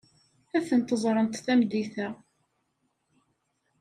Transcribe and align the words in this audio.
Ad 0.57 0.63
tent-ẓrent 0.67 1.39
tameddit-a. 1.45 2.07